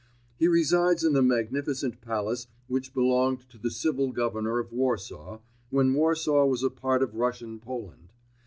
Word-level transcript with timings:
He 0.39 0.47
resides 0.47 1.03
in 1.03 1.13
the 1.13 1.21
magnificent 1.21 2.01
palace 2.01 2.47
which 2.67 2.91
belonged 2.91 3.47
to 3.51 3.59
the 3.59 3.69
Civil 3.69 4.11
Governor 4.11 4.57
of 4.57 4.73
Warsaw, 4.73 5.37
when 5.69 5.93
Warsaw 5.93 6.47
was 6.47 6.63
a 6.63 6.71
part 6.71 7.03
of 7.03 7.13
Russian 7.13 7.59
Poland. 7.59 8.11